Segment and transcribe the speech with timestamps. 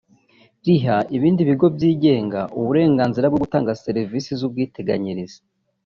[0.65, 5.39] riha ibindi bigo byigenga uburenganzira bwo gutanga serivisi z’ubwiteganyirize